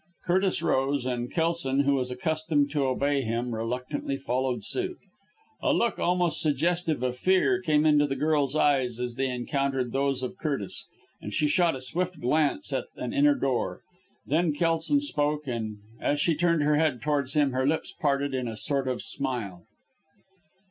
[0.25, 4.97] Curtis rose, and Kelson, who was accustomed to obey him, reluctantly followed suit.
[5.61, 10.23] A look almost suggestive of fear came into the girl's eyes as they encountered those
[10.23, 10.87] of Curtis,
[11.21, 13.81] and she shot a swift glance at an inner door.
[14.25, 18.47] Then Kelson spoke, and as she turned her head towards him, her lips parted in
[18.47, 19.65] a sort of smile.